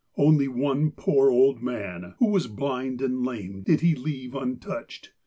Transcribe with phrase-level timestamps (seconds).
[0.17, 5.11] Only one poor old man, who was blind and lame, did he leave untouched.